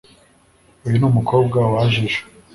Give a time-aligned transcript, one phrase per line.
[0.85, 2.23] uyu ni umukobwa waje ejo